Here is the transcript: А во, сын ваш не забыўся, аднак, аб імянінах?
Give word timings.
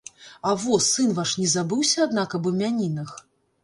А 0.51 0.53
во, 0.63 0.79
сын 0.85 1.13
ваш 1.19 1.35
не 1.43 1.47
забыўся, 1.55 1.99
аднак, 2.09 2.29
аб 2.41 2.53
імянінах? 2.57 3.19